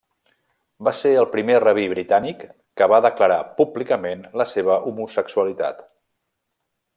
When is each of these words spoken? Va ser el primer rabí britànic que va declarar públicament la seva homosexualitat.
Va 0.85 0.93
ser 0.99 1.09
el 1.23 1.27
primer 1.33 1.57
rabí 1.63 1.83
britànic 1.91 2.41
que 2.81 2.87
va 2.93 3.01
declarar 3.07 3.39
públicament 3.61 4.25
la 4.43 4.49
seva 4.55 4.79
homosexualitat. 4.93 5.85